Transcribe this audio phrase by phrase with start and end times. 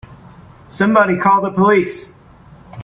[0.67, 2.11] Somebody call the police!